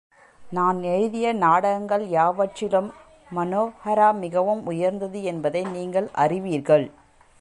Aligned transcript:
நான் 0.51 0.83
எழுதிய 0.83 1.33
நாடகங்கள் 1.33 2.07
யாவற்றிலும் 2.07 2.89
மனேஹரா 3.35 4.09
மிகவும் 4.19 4.65
உயர்ந்தது 4.65 5.23
என்பதை 5.23 5.63
நீங்கள் 5.65 6.09
அறிவீர்கள். 6.13 6.91